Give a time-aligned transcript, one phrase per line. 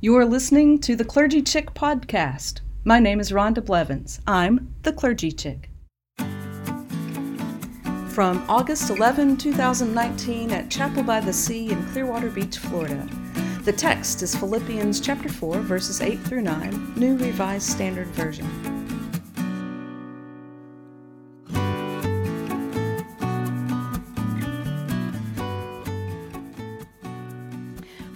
[0.00, 2.60] You are listening to the Clergy Chick podcast.
[2.84, 4.20] My name is Rhonda Blevins.
[4.28, 5.70] I'm the Clergy Chick.
[8.06, 13.08] From August 11, 2019, at Chapel by the Sea in Clearwater Beach, Florida.
[13.64, 18.46] The text is Philippians chapter 4, verses 8 through 9, New Revised Standard Version.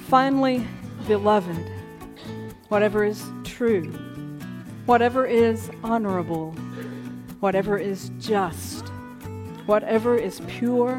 [0.06, 0.64] Finally,
[1.06, 1.70] beloved,
[2.68, 3.90] whatever is true,
[4.86, 6.52] whatever is honorable,
[7.40, 8.88] whatever is just,
[9.66, 10.98] whatever is pure,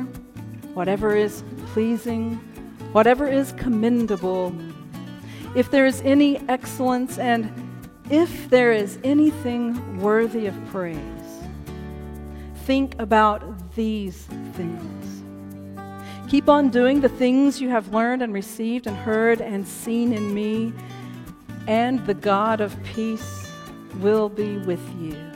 [0.74, 2.36] whatever is pleasing,
[2.92, 4.56] whatever is commendable,
[5.56, 7.52] if there is any excellence and
[8.10, 10.98] if there is anything worthy of praise,
[12.66, 15.03] think about these things.
[16.34, 20.34] Keep on doing the things you have learned and received and heard and seen in
[20.34, 20.74] me,
[21.68, 23.52] and the God of peace
[24.00, 25.33] will be with you.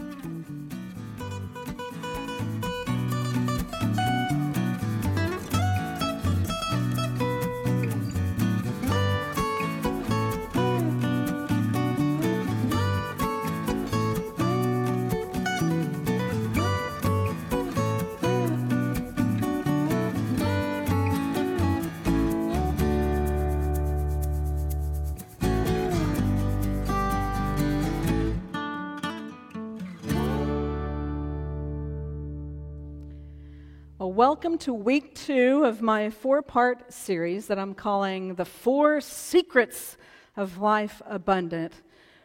[34.17, 39.95] Welcome to week two of my four part series that I'm calling The Four Secrets
[40.35, 41.71] of Life Abundant.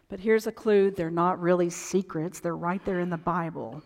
[0.09, 3.83] But here's a clue they're not really secrets, they're right there in the Bible.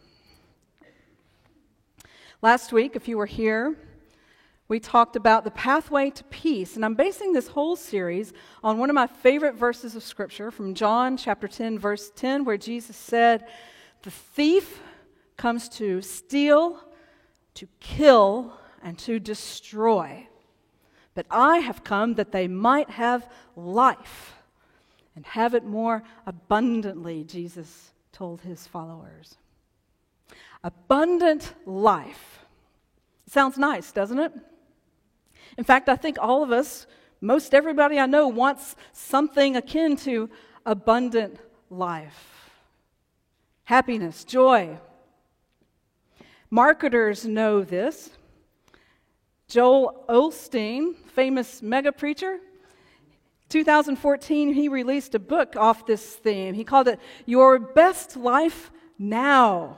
[2.42, 3.74] Last week, if you were here,
[4.68, 8.88] we talked about the pathway to peace, and I'm basing this whole series on one
[8.88, 13.48] of my favorite verses of Scripture from John chapter 10, verse 10, where Jesus said,
[14.02, 14.80] The thief
[15.36, 16.85] comes to steal,
[17.56, 18.52] to kill
[18.82, 20.28] and to destroy.
[21.14, 24.34] But I have come that they might have life
[25.14, 29.36] and have it more abundantly, Jesus told his followers.
[30.62, 32.40] Abundant life.
[33.26, 34.32] Sounds nice, doesn't it?
[35.56, 36.86] In fact, I think all of us,
[37.20, 40.28] most everybody I know, wants something akin to
[40.64, 41.38] abundant
[41.70, 42.36] life
[43.66, 44.78] happiness, joy,
[46.56, 48.08] Marketers know this.
[49.46, 52.38] Joel Osteen, famous mega preacher,
[53.50, 56.54] 2014, he released a book off this theme.
[56.54, 59.76] He called it Your Best Life Now.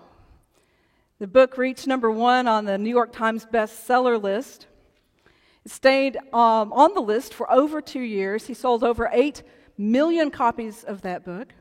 [1.18, 4.68] The book reached number one on the New York Times bestseller list.
[5.64, 8.46] It stayed um, on the list for over two years.
[8.46, 9.42] He sold over 8
[9.76, 11.54] million copies of that book.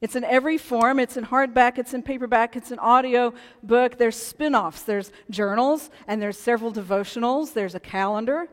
[0.00, 0.98] It's in every form.
[0.98, 3.98] It's in hardback, it's in paperback, it's an audio book.
[3.98, 8.48] There's spin offs, there's journals, and there's several devotionals, there's a calendar.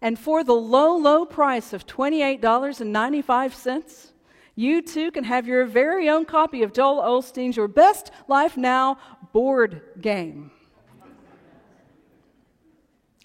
[0.00, 4.12] And for the low, low price of $28.95,
[4.54, 8.98] you too can have your very own copy of Joel Osteen's Your Best Life Now
[9.32, 10.52] board game.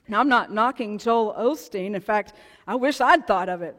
[0.08, 1.96] Now, I'm not knocking Joel Osteen.
[1.96, 2.34] In fact,
[2.68, 3.76] I wish I'd thought of it.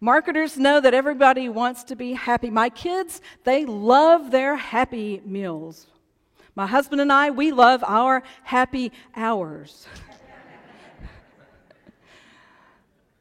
[0.00, 2.50] Marketers know that everybody wants to be happy.
[2.50, 5.86] My kids, they love their happy meals.
[6.54, 9.86] My husband and I, we love our happy hours.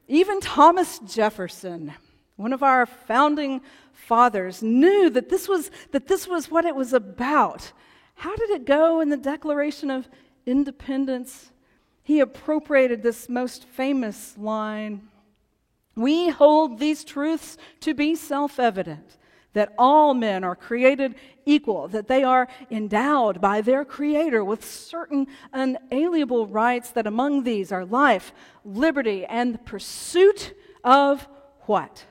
[0.07, 1.93] Even Thomas Jefferson,
[2.35, 3.61] one of our founding
[3.93, 7.71] fathers, knew that this was, that this was what it was about.
[8.15, 10.09] How did it go in the Declaration of
[10.45, 11.51] Independence?
[12.03, 15.07] He appropriated this most famous line
[15.95, 19.17] we hold these truths to be self evident
[19.55, 25.25] that all men are created equal, that they are endowed by their Creator with certain
[25.53, 28.33] unalienable rights, that among these are life,
[28.65, 30.53] liberty, and the pursuit
[30.83, 31.27] of
[31.61, 32.03] what?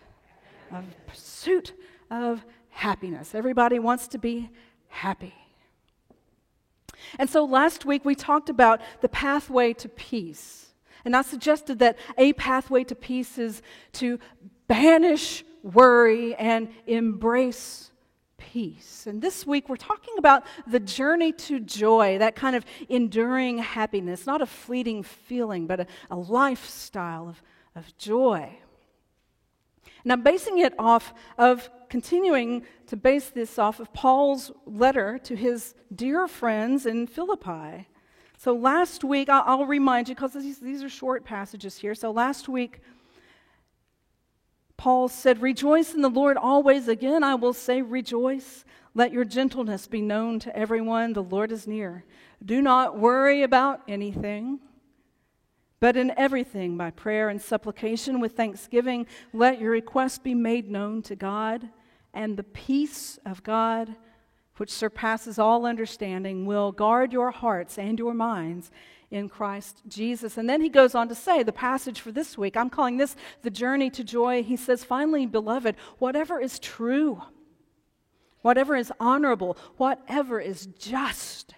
[0.72, 1.74] Of pursuit
[2.10, 3.34] of happiness.
[3.34, 4.50] Everybody wants to be
[4.88, 5.34] happy.
[7.18, 10.73] And so last week we talked about the pathway to peace.
[11.04, 13.62] And I suggested that a pathway to peace is
[13.94, 14.18] to
[14.66, 17.90] banish worry and embrace
[18.36, 19.06] peace.
[19.06, 24.26] And this week we're talking about the journey to joy, that kind of enduring happiness,
[24.26, 27.42] not a fleeting feeling, but a, a lifestyle of,
[27.74, 28.58] of joy.
[30.04, 35.34] And I'm basing it off of continuing to base this off of Paul's letter to
[35.34, 37.88] his dear friends in Philippi.
[38.44, 41.94] So last week, I'll, I'll remind you because these, these are short passages here.
[41.94, 42.82] So last week,
[44.76, 46.86] Paul said, Rejoice in the Lord always.
[46.86, 48.66] Again, I will say, Rejoice.
[48.92, 51.14] Let your gentleness be known to everyone.
[51.14, 52.04] The Lord is near.
[52.44, 54.60] Do not worry about anything,
[55.80, 61.00] but in everything, by prayer and supplication with thanksgiving, let your requests be made known
[61.04, 61.66] to God,
[62.12, 63.96] and the peace of God,
[64.56, 68.70] which surpasses all understanding, will guard your hearts and your minds
[69.10, 70.36] in Christ Jesus.
[70.36, 73.16] And then he goes on to say, the passage for this week, I'm calling this
[73.42, 74.42] the journey to joy.
[74.42, 77.22] He says, Finally, beloved, whatever is true,
[78.42, 81.54] whatever is honorable, whatever is just,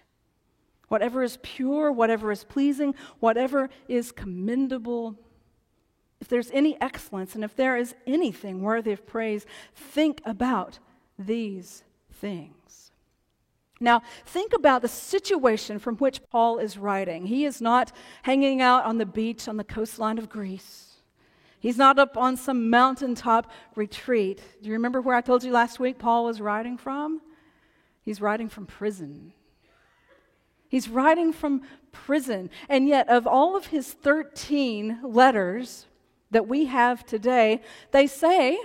[0.88, 5.16] whatever is pure, whatever is pleasing, whatever is commendable,
[6.20, 10.78] if there's any excellence and if there is anything worthy of praise, think about
[11.18, 11.84] these
[12.20, 12.90] things.
[13.78, 17.26] Now, think about the situation from which Paul is writing.
[17.26, 17.92] He is not
[18.22, 20.94] hanging out on the beach on the coastline of Greece.
[21.60, 24.40] He's not up on some mountaintop retreat.
[24.62, 27.20] Do you remember where I told you last week Paul was writing from?
[28.02, 29.32] He's writing from prison.
[30.68, 32.50] He's writing from prison.
[32.68, 35.86] And yet, of all of his 13 letters
[36.30, 38.58] that we have today, they say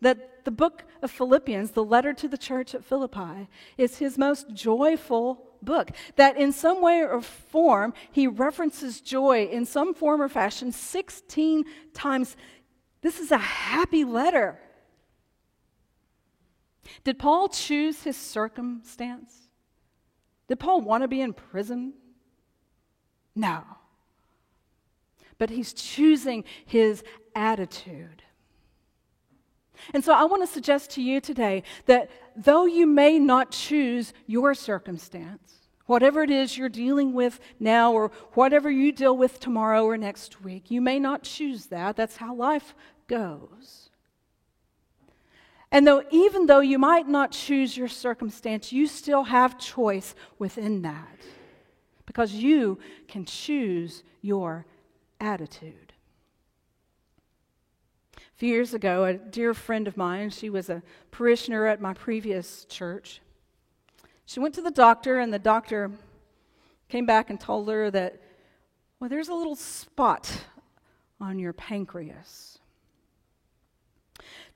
[0.00, 4.54] that the book of Philippians, the letter to the church at Philippi, is his most
[4.54, 5.90] joyful book.
[6.14, 11.64] That in some way or form, he references joy in some form or fashion 16
[11.92, 12.36] times.
[13.02, 14.60] This is a happy letter.
[17.02, 19.48] Did Paul choose his circumstance?
[20.46, 21.94] Did Paul want to be in prison?
[23.34, 23.64] No.
[25.38, 27.02] But he's choosing his
[27.34, 28.22] attitude.
[29.94, 34.12] And so I want to suggest to you today that though you may not choose
[34.26, 39.84] your circumstance, whatever it is you're dealing with now or whatever you deal with tomorrow
[39.84, 41.96] or next week, you may not choose that.
[41.96, 42.74] That's how life
[43.06, 43.90] goes.
[45.72, 50.82] And though even though you might not choose your circumstance, you still have choice within
[50.82, 51.18] that
[52.06, 52.78] because you
[53.08, 54.64] can choose your
[55.20, 55.85] attitude
[58.36, 62.66] few years ago, a dear friend of mine, she was a parishioner at my previous
[62.66, 63.22] church.
[64.26, 65.90] She went to the doctor, and the doctor
[66.90, 68.20] came back and told her that,
[69.00, 70.30] well, there's a little spot
[71.18, 72.58] on your pancreas.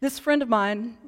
[0.00, 0.98] This friend of mine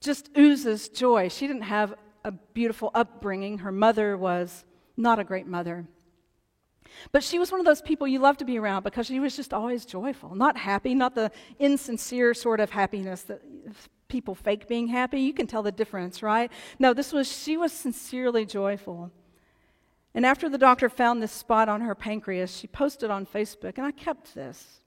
[0.00, 1.28] just oozes joy.
[1.28, 1.94] She didn't have
[2.24, 3.58] a beautiful upbringing.
[3.58, 4.64] Her mother was
[4.98, 5.86] not a great mother.
[7.12, 9.36] But she was one of those people you love to be around because she was
[9.36, 13.42] just always joyful, not happy, not the insincere sort of happiness that
[14.08, 15.20] people fake being happy.
[15.20, 16.50] You can tell the difference, right?
[16.78, 19.10] No, this was, she was sincerely joyful.
[20.14, 23.86] And after the doctor found this spot on her pancreas, she posted on Facebook, and
[23.86, 24.80] I kept this.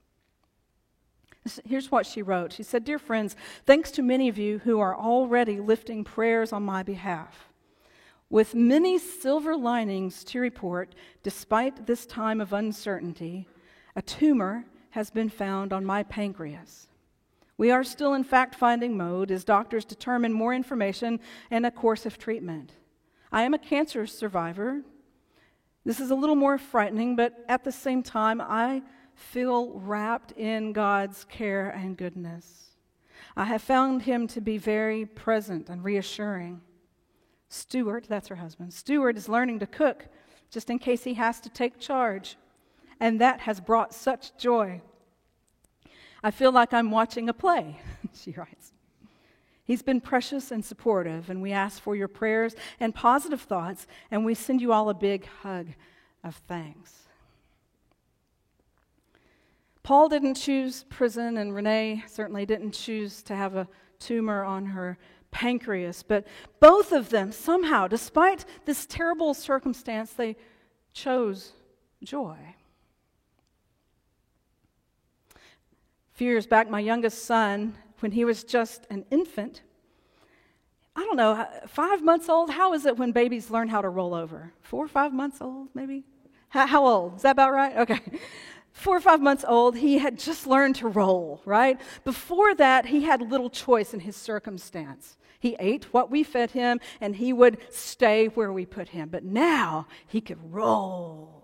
[1.66, 2.54] Here's what she wrote.
[2.54, 6.64] She said, Dear friends, thanks to many of you who are already lifting prayers on
[6.64, 7.51] my behalf.
[8.32, 13.46] With many silver linings to report, despite this time of uncertainty,
[13.94, 16.88] a tumor has been found on my pancreas.
[17.58, 21.20] We are still in fact finding mode as doctors determine more information
[21.52, 22.72] and a course of treatment.
[23.34, 24.82] I am a cancer survivor.
[25.84, 28.82] This is a little more frightening, but at the same time, I
[29.14, 32.70] feel wrapped in God's care and goodness.
[33.36, 36.62] I have found Him to be very present and reassuring.
[37.54, 40.08] Stuart, that's her husband, Stuart is learning to cook
[40.50, 42.38] just in case he has to take charge.
[42.98, 44.82] And that has brought such joy.
[46.24, 47.78] I feel like I'm watching a play,
[48.14, 48.72] she writes.
[49.66, 54.24] He's been precious and supportive, and we ask for your prayers and positive thoughts, and
[54.24, 55.68] we send you all a big hug
[56.24, 57.00] of thanks.
[59.84, 63.68] Paul didn't choose prison, and Renee certainly didn't choose to have a
[64.00, 64.98] tumor on her
[65.32, 66.04] pancreas.
[66.04, 66.28] But
[66.60, 70.36] both of them, somehow, despite this terrible circumstance, they
[70.94, 71.54] chose
[72.04, 72.38] joy.
[75.34, 79.62] A few years back, my youngest son, when he was just an infant,
[80.96, 82.50] I don't know, five months old.
[82.50, 84.52] How is it when babies learn how to roll over?
[84.62, 86.04] Four or five months old, maybe?
[86.50, 87.16] How, how old?
[87.16, 87.78] Is that about right?
[87.78, 88.00] Okay
[88.72, 91.80] four or five months old, he had just learned to roll, right?
[92.04, 95.18] Before that, he had little choice in his circumstance.
[95.42, 99.10] He ate what we fed him, and he would stay where we put him.
[99.10, 101.42] But now he could roll.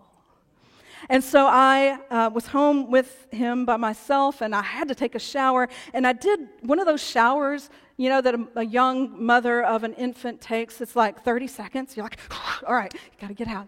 [1.10, 5.16] And so I uh, was home with him by myself, and I had to take
[5.16, 5.68] a shower.
[5.96, 9.84] And I did one of those showers, you know, that a, a young mother of
[9.84, 10.80] an infant takes.
[10.80, 11.98] It's like 30 seconds.
[11.98, 12.20] You're like,
[12.68, 13.68] all right, you got to get out.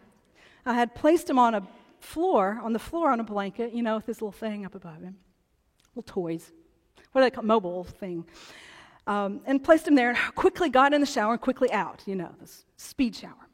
[0.63, 1.67] I had placed him on a
[2.00, 5.01] floor, on the floor on a blanket, you know, with this little thing up above
[5.01, 5.17] him,
[5.95, 6.51] little toys.
[7.12, 8.25] What do they call mobile thing?
[9.09, 12.13] Um, and placed him there and quickly got in the shower and quickly out, you
[12.13, 13.49] know, this speed shower.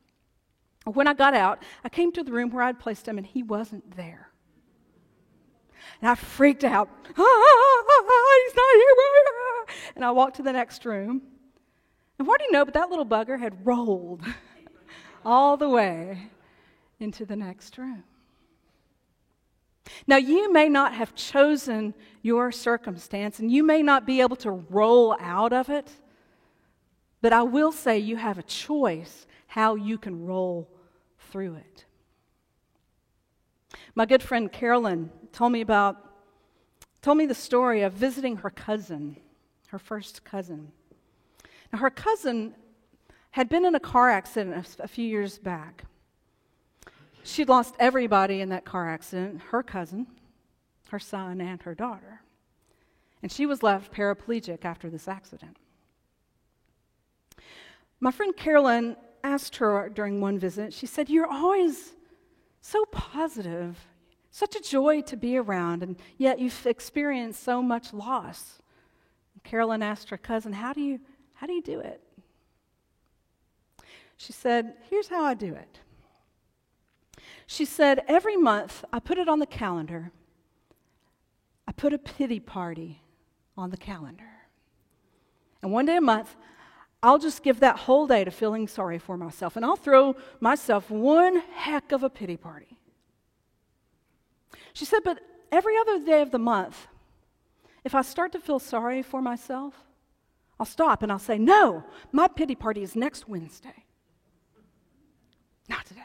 [0.84, 3.42] When I got out, I came to the room where I'd placed him and he
[3.42, 4.32] wasn't there.
[6.02, 6.90] And I freaked out.
[7.18, 9.78] Ah, he's not here.
[9.96, 11.22] And I walked to the next room.
[12.20, 12.66] And what do you know?
[12.66, 14.22] But that little bugger had rolled
[15.26, 16.30] all the way
[17.00, 18.04] into the next room.
[20.08, 24.52] Now, you may not have chosen your circumstance and you may not be able to
[24.52, 25.92] roll out of it,
[27.22, 30.70] but I will say you have a choice how you can roll
[31.32, 31.86] through it.
[33.96, 36.02] My good friend Carolyn told me about
[37.02, 39.16] told me the story of visiting her cousin,
[39.68, 40.72] her first cousin.
[41.72, 42.56] Now her cousin
[43.32, 45.84] had been in a car accident a, few years back.
[47.26, 50.06] She'd lost everybody in that car accident her cousin,
[50.90, 52.22] her son, and her daughter.
[53.24, 55.58] And she was left paraplegic after this accident.
[58.00, 61.96] My friend Carolyn asked her during one visit, she said, You're always
[62.62, 63.76] so positive,
[64.30, 68.60] such a joy to be around, and yet you've experienced so much loss.
[69.44, 71.00] Carolyn asked her cousin, How do you,
[71.34, 72.02] how do, you do it?
[74.16, 75.80] She said, Here's how I do it.
[77.48, 80.12] She said, Every month I put it on the calendar,
[81.68, 83.02] I put a pity party
[83.58, 84.30] on the calendar.
[85.62, 86.36] And one day a month,
[87.02, 90.90] I'll just give that whole day to feeling sorry for myself, and I'll throw myself
[90.90, 92.78] one heck of a pity party.
[94.74, 95.20] She said, but
[95.52, 96.88] every other day of the month,
[97.84, 99.76] if I start to feel sorry for myself,
[100.60, 103.86] I'll stop and I'll say, No, my pity party is next Wednesday.
[105.70, 106.02] Not today.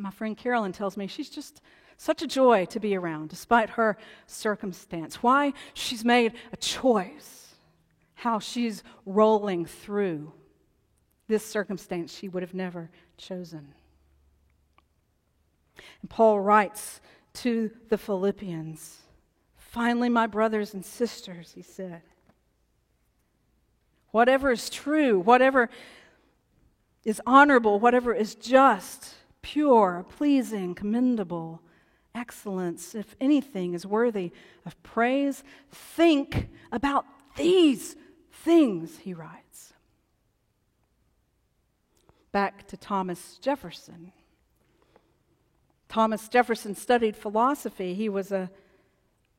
[0.00, 1.60] My friend Carolyn tells me she's just
[1.98, 5.22] such a joy to be around despite her circumstance.
[5.22, 5.52] Why?
[5.74, 7.54] She's made a choice
[8.14, 10.32] how she's rolling through
[11.28, 13.74] this circumstance she would have never chosen.
[16.00, 17.00] And Paul writes
[17.34, 18.98] to the Philippians
[19.56, 22.02] Finally, my brothers and sisters, he said,
[24.10, 25.70] whatever is true, whatever
[27.04, 31.62] is honorable, whatever is just, pure, pleasing, commendable,
[32.14, 34.32] excellence, if anything is worthy
[34.66, 37.06] of praise, think about
[37.36, 37.96] these
[38.32, 39.72] things, he writes.
[42.32, 44.12] Back to Thomas Jefferson.
[45.88, 47.94] Thomas Jefferson studied philosophy.
[47.94, 48.50] He was a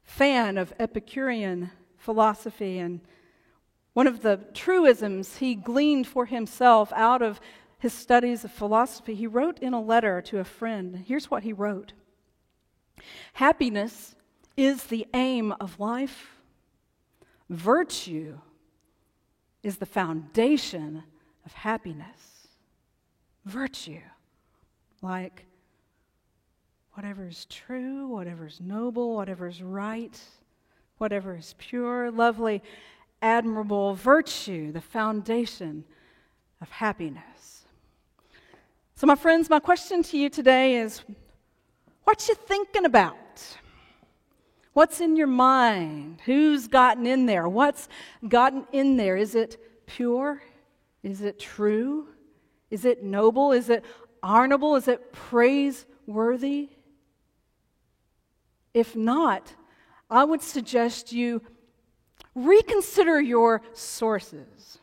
[0.04, 3.00] fan of Epicurean philosophy, and
[3.94, 7.40] one of the truisms he gleaned for himself out of
[7.82, 11.04] his studies of philosophy, he wrote in a letter to a friend.
[11.08, 11.94] Here's what he wrote
[13.34, 14.16] Happiness
[14.56, 16.38] is the aim of life,
[17.50, 18.38] virtue
[19.64, 21.02] is the foundation
[21.44, 22.50] of happiness.
[23.46, 24.02] Virtue,
[25.02, 25.48] like
[26.94, 30.20] whatever is true, whatever is noble, whatever is right,
[31.00, 32.62] whatever is pure, lovely,
[33.24, 35.84] admirable, virtue, the foundation
[36.62, 37.61] of happiness.
[39.02, 41.02] So, my friends, my question to you today is
[42.04, 43.18] what you thinking about?
[44.74, 46.22] What's in your mind?
[46.24, 47.50] Who's gotten in there?
[47.50, 47.90] What's
[48.28, 49.18] gotten in there?
[49.18, 50.44] Is it pure?
[51.02, 52.10] Is it true?
[52.70, 53.54] Is it noble?
[53.54, 53.84] Is it
[54.22, 54.76] honorable?
[54.76, 56.70] Is it praiseworthy?
[58.72, 59.56] If not,
[60.12, 61.42] I would suggest you
[62.36, 64.78] reconsider your sources.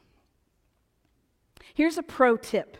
[1.72, 2.78] Here's a pro tip.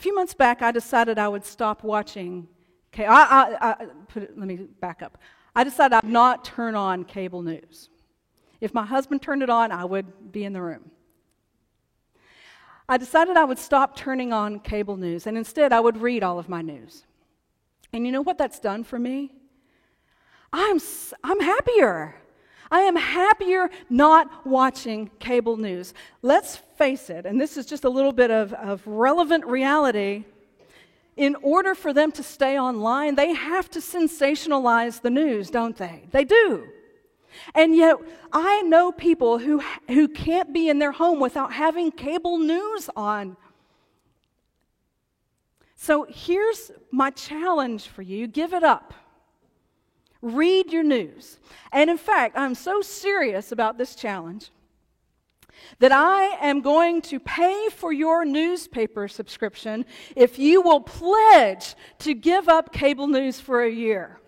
[0.00, 2.48] A few months back, I decided I would stop watching
[2.94, 5.18] Okay, I, I, I put it, let me back up.
[5.54, 7.90] I decided I'd not turn on cable news.
[8.62, 10.90] If my husband turned it on, I would be in the room.
[12.88, 16.38] I decided I would stop turning on cable news and instead I would read all
[16.38, 17.04] of my news.
[17.92, 19.34] And you know what that's done for me?
[20.50, 20.80] I'm,
[21.22, 22.16] I'm happier.
[22.70, 25.92] I am happier not watching cable news.
[26.22, 30.24] Let's face it, and this is just a little bit of, of relevant reality
[31.20, 36.04] in order for them to stay online, they have to sensationalize the news, don't they?
[36.12, 36.66] They do.
[37.54, 37.96] And yet,
[38.32, 43.36] I know people who, who can't be in their home without having cable news on.
[45.76, 48.94] So here's my challenge for you give it up.
[50.22, 51.38] Read your news.
[51.72, 54.50] And in fact, I'm so serious about this challenge
[55.78, 59.84] that I am going to pay for your newspaper subscription
[60.16, 64.20] if you will pledge to give up cable news for a year.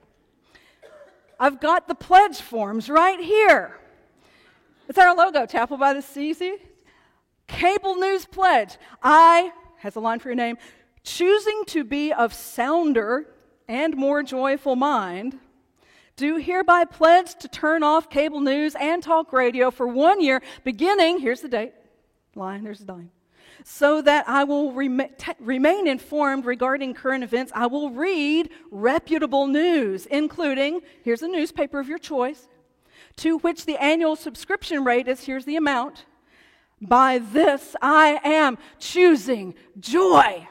[1.39, 3.79] I've got the pledge forms right here.
[4.89, 6.57] It's our logo, Chapel by the Sea.
[7.49, 8.77] Cable News Pledge.
[9.03, 10.57] I, has a line for your name,
[11.03, 13.27] choosing to be of sounder
[13.69, 15.39] and more joyful mind,
[16.23, 21.19] do hereby pledge to turn off cable news and talk radio for one year, beginning,
[21.19, 21.73] here's the date,
[22.37, 23.11] line, there's the line,
[23.65, 27.51] so that I will rem- te- remain informed regarding current events.
[27.57, 32.47] I will read reputable news, including, here's a newspaper of your choice,
[33.17, 36.05] to which the annual subscription rate is, here's the amount.
[36.81, 40.47] By this I am choosing joy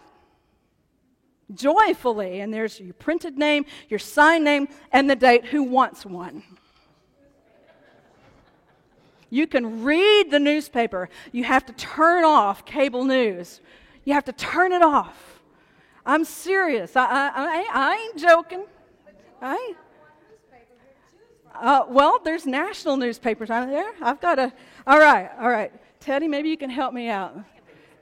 [1.55, 2.39] joyfully.
[2.39, 5.46] And there's your printed name, your sign name, and the date.
[5.46, 6.43] Who wants one?
[9.29, 11.10] You can read the newspaper.
[11.31, 13.62] You have to turn off cable news.
[14.03, 15.41] You have to turn it off.
[16.05, 16.96] I'm serious.
[16.96, 18.65] I, I, I, I ain't joking.
[19.41, 19.75] I
[21.53, 23.93] uh, well, there's national newspapers, aren't there?
[24.01, 24.53] I've got a.
[24.88, 25.72] All right, all right.
[26.00, 27.38] Teddy, maybe you can help me out.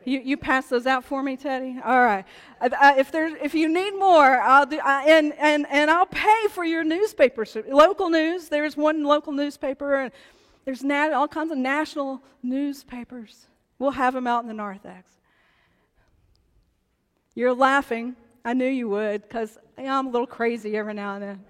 [0.06, 1.78] You, you pass those out for me, Teddy?
[1.84, 2.26] All right.
[2.62, 6.48] Uh, if, there's, if you need more, I'll do, uh, and, and, and I'll pay
[6.52, 7.56] for your newspapers.
[7.68, 10.12] Local news, there's one local newspaper, and
[10.66, 13.48] there's nat- all kinds of national newspapers.
[13.78, 15.12] We'll have them out in the narthex.
[17.36, 18.16] You're laughing.
[18.44, 21.44] I knew you would, because I'm a little crazy every now and then.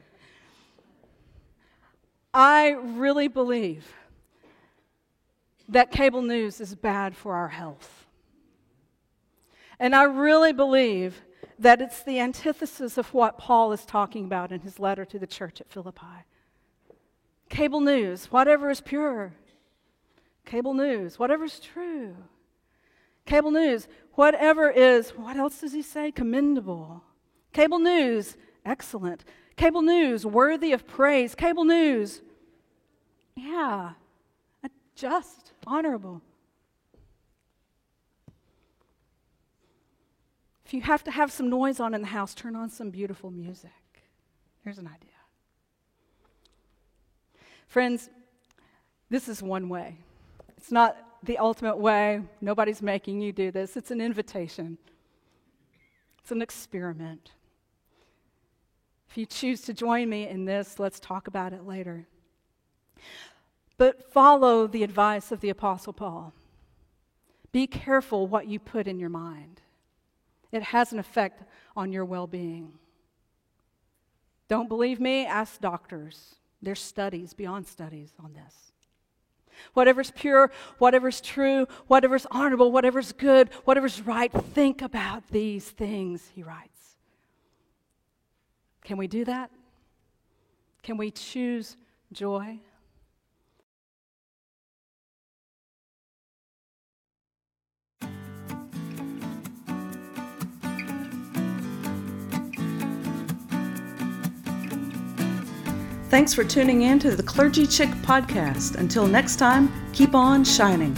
[2.33, 3.91] I really believe
[5.69, 8.07] that cable news is bad for our health.
[9.79, 11.21] And I really believe
[11.57, 15.27] that it's the antithesis of what Paul is talking about in his letter to the
[15.27, 16.25] church at Philippi.
[17.50, 19.33] Cable news, whatever is pure.
[20.45, 22.15] Cable news, whatever is true.
[23.25, 26.12] Cable news, whatever is, what else does he say?
[26.12, 27.03] Commendable.
[27.53, 29.24] Cable news, excellent.
[29.55, 31.36] Cable news, worthy of praise.
[31.36, 32.21] Cable news,
[33.36, 33.91] yeah,
[34.95, 36.21] just, honorable.
[40.69, 43.32] If you have to have some noise on in the house, turn on some beautiful
[43.32, 43.71] music.
[44.63, 45.10] Here's an idea.
[47.65, 48.12] Friends,
[49.10, 49.97] this is one way.
[50.58, 52.21] It's not the ultimate way.
[52.39, 53.77] Nobody's making you do this.
[53.77, 54.77] It's an invitation,
[56.19, 57.32] it's an experiment.
[59.10, 62.05] If you choose to join me in this, let's talk about it later.
[63.79, 66.32] But follow the advice of the Apostle Paul.
[67.51, 69.62] Be careful what you put in your mind.
[70.51, 71.43] It has an effect
[71.75, 72.73] on your well being.
[74.47, 75.25] Don't believe me?
[75.25, 76.35] Ask doctors.
[76.62, 78.71] There's studies beyond studies on this.
[79.73, 86.43] Whatever's pure, whatever's true, whatever's honorable, whatever's good, whatever's right, think about these things, he
[86.43, 86.95] writes.
[88.83, 89.51] Can we do that?
[90.81, 91.77] Can we choose
[92.12, 92.59] joy?
[106.10, 108.78] Thanks for tuning in to the Clergy Chick podcast.
[108.78, 110.95] Until next time, keep on shining.